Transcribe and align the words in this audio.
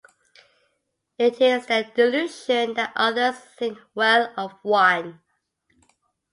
It 1.19 1.39
is 1.39 1.67
the 1.67 1.85
delusion 1.93 2.73
that 2.73 2.91
others 2.95 3.37
think 3.37 3.77
well 3.93 4.33
of 4.35 4.53
one. 4.63 5.21